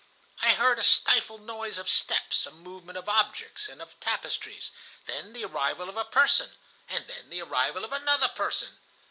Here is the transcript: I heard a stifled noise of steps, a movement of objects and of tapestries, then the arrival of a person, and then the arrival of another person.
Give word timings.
I 0.41 0.55
heard 0.55 0.79
a 0.79 0.83
stifled 0.83 1.43
noise 1.43 1.77
of 1.77 1.87
steps, 1.87 2.47
a 2.47 2.51
movement 2.51 2.97
of 2.97 3.07
objects 3.07 3.67
and 3.69 3.83
of 3.83 3.99
tapestries, 3.99 4.71
then 5.05 5.31
the 5.33 5.45
arrival 5.45 5.89
of 5.89 5.95
a 5.95 6.05
person, 6.05 6.55
and 6.89 7.05
then 7.05 7.29
the 7.29 7.43
arrival 7.43 7.85
of 7.85 7.93
another 7.93 8.29
person. 8.29 8.79